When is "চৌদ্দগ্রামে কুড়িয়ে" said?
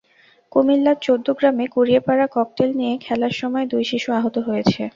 1.01-2.01